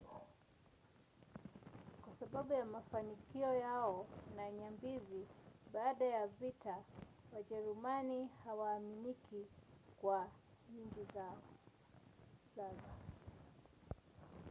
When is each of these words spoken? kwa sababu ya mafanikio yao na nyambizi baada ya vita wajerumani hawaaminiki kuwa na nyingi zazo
kwa 2.03 2.13
sababu 2.19 2.53
ya 2.53 2.65
mafanikio 2.65 3.53
yao 3.53 4.05
na 4.35 4.51
nyambizi 4.51 5.27
baada 5.73 6.05
ya 6.05 6.27
vita 6.27 6.75
wajerumani 7.33 8.29
hawaaminiki 8.45 9.47
kuwa 10.01 10.19
na 10.23 10.27
nyingi 10.75 11.05
zazo 11.13 12.79